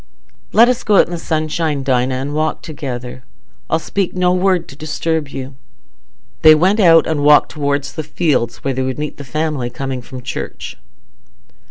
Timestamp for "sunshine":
1.19-1.83